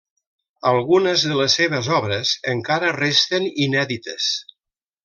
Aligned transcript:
Algunes 0.69 1.25
de 1.31 1.37
les 1.41 1.59
seves 1.59 1.91
obres 1.99 2.33
encara 2.55 2.91
resten 2.99 3.49
inèdites. 3.69 4.33